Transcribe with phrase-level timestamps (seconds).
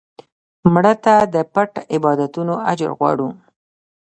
[0.73, 3.29] مړه ته د پټ عبادتونو اجر غواړو